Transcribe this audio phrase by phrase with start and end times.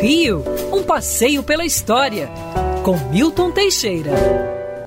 [0.00, 2.30] Rio, um passeio pela história,
[2.82, 4.10] com Milton Teixeira.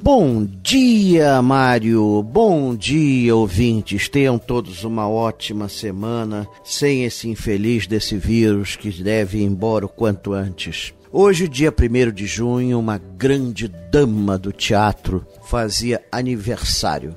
[0.00, 2.22] Bom dia, Mário.
[2.22, 4.08] Bom dia, ouvintes.
[4.08, 9.88] Tenham todos uma ótima semana sem esse infeliz desse vírus que deve ir embora o
[9.88, 10.94] quanto antes.
[11.12, 17.14] Hoje, dia 1 de junho, uma grande dama do teatro fazia aniversário.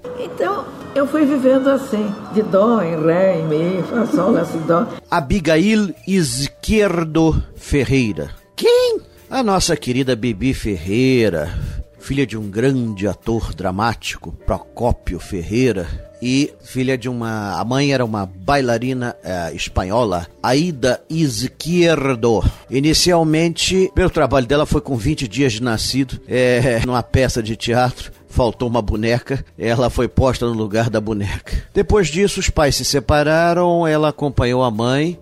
[0.96, 4.88] Eu fui vivendo assim, de dó em ré, em mi, fá, sol, lá, si, dó.
[5.12, 8.30] Abigail Izquierdo Ferreira.
[8.56, 9.02] Quem?
[9.30, 11.54] A nossa querida Bibi Ferreira,
[12.00, 15.86] filha de um grande ator dramático, Procópio Ferreira,
[16.22, 17.60] e filha de uma.
[17.60, 22.42] A mãe era uma bailarina eh, espanhola, Aida Izquierdo.
[22.70, 28.14] Inicialmente, pelo trabalho dela foi com 20 dias de nascido, eh, numa peça de teatro.
[28.36, 31.64] Faltou uma boneca, ela foi posta no lugar da boneca.
[31.74, 35.18] Depois disso, os pais se separaram, ela acompanhou a mãe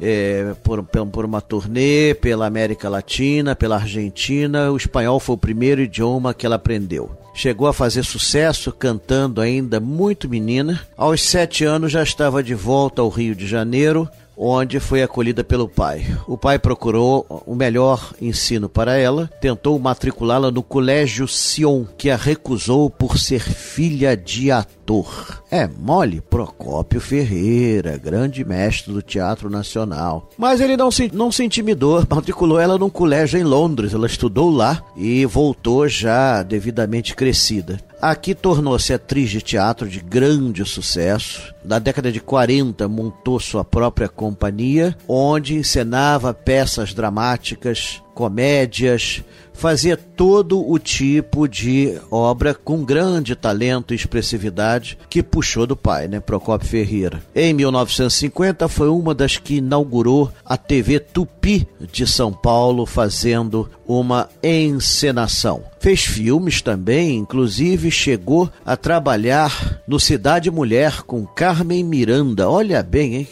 [0.00, 4.70] é, por, por uma turnê pela América Latina, pela Argentina.
[4.70, 7.10] O espanhol foi o primeiro idioma que ela aprendeu.
[7.34, 10.80] Chegou a fazer sucesso cantando ainda muito menina.
[10.96, 15.68] Aos sete anos já estava de volta ao Rio de Janeiro, onde foi acolhida pelo
[15.68, 16.04] pai.
[16.26, 22.16] O pai procurou o melhor ensino para ela, tentou matriculá-la no Colégio Sion, que a
[22.16, 25.42] recusou por ser filha de ator.
[25.50, 30.30] É mole Procópio Ferreira, grande mestre do Teatro Nacional.
[30.36, 33.94] Mas ele não se, não se intimidou, matriculou ela num colégio em Londres.
[33.94, 37.78] Ela estudou lá e voltou já devidamente crescida.
[38.06, 41.54] Aqui tornou-se atriz de teatro de grande sucesso.
[41.64, 49.22] Na década de 40 montou sua própria companhia, onde encenava peças dramáticas, comédias,
[49.54, 56.08] fazia todo o tipo de obra com grande talento e expressividade que puxou do pai,
[56.08, 57.22] né, Procopio Ferreira.
[57.34, 64.28] Em 1950 foi uma das que inaugurou a TV Tupi de São Paulo, fazendo uma
[64.42, 65.62] encenação.
[65.78, 72.48] Fez filmes também, inclusive chegou a trabalhar no Cidade Mulher com Carmen Miranda.
[72.48, 73.28] Olha bem, hein?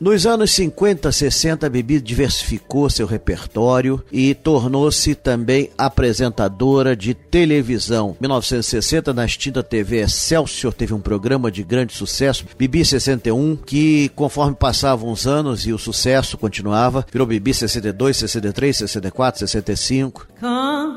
[0.00, 8.14] Nos anos 50, 60, a Bibi diversificou seu repertório e tornou-se também apresentadora de televisão.
[8.20, 14.08] Em 1960, na extinta TV Excelsior, teve um programa de grande sucesso, Bibi 61, que
[14.10, 20.28] conforme passavam os anos e o sucesso continuava, virou Bibi 62, 63, 64, 65.
[20.38, 20.94] Quand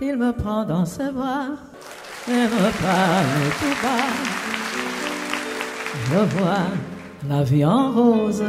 [0.00, 1.58] il me prend dans ses bras
[2.26, 4.06] et me parle tout bas,
[6.08, 8.44] je vois la vie en rose.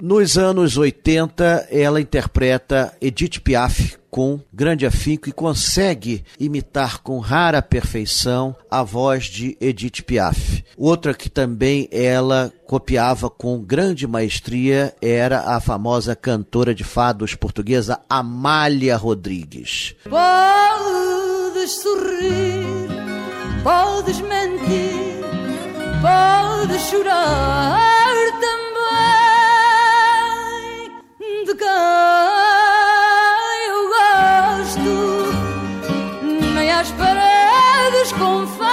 [0.00, 7.60] Nos anos 80, ela interpreta Edith Piaf com grande afinco e consegue imitar com rara
[7.60, 10.62] perfeição a voz de Edith Piaf.
[10.76, 17.98] Outra que também ela copiava com grande maestria era a famosa cantora de fados portuguesa
[18.08, 19.96] Amália Rodrigues.
[20.04, 22.88] Podes sorrir,
[23.64, 25.23] podes mentir,
[26.04, 29.24] podes chorar também
[31.46, 31.68] de quem
[33.70, 34.94] eu gosto,
[36.54, 38.64] nem às paredes confesso.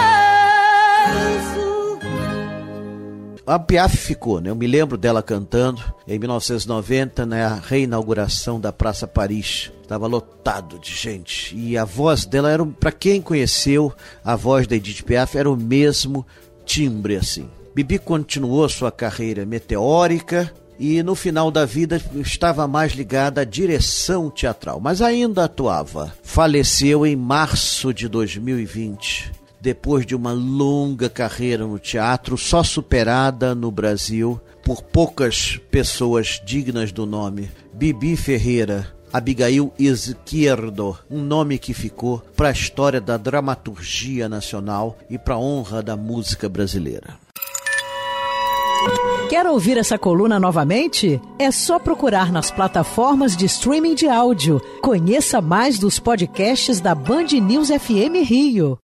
[3.48, 4.50] A Piaf ficou, né?
[4.50, 9.72] Eu me lembro dela cantando em 1990 na reinauguração da Praça Paris.
[9.82, 13.94] Estava lotado de gente e a voz dela era, para quem conheceu
[14.24, 16.26] a voz da Edith Piaf, era o mesmo
[16.72, 17.50] timbre assim.
[17.76, 24.30] Bibi continuou sua carreira meteórica e no final da vida estava mais ligada à direção
[24.30, 26.14] teatral, mas ainda atuava.
[26.24, 33.70] Faleceu em março de 2020 depois de uma longa carreira no teatro, só superada no
[33.70, 37.52] Brasil por poucas pessoas dignas do nome.
[37.74, 45.18] Bibi Ferreira, Abigail Izquierdo, um nome que ficou para a história da dramaturgia nacional e
[45.18, 47.20] para a honra da música brasileira.
[49.30, 51.22] Quer ouvir essa coluna novamente?
[51.38, 54.62] É só procurar nas plataformas de streaming de áudio.
[54.82, 58.78] Conheça mais dos podcasts da Band News FM Rio.